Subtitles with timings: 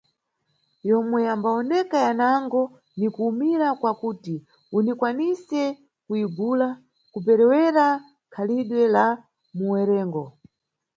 [0.89, 2.61] Yomwe yambawoneka yanango
[2.99, 4.35] ni kuwumira kwa kuti
[4.75, 5.63] uniyikwanise
[6.05, 6.67] kuyigula,
[7.13, 7.85] kuperewera
[8.33, 9.05] khalidwe la
[9.57, 10.23] muwerengo.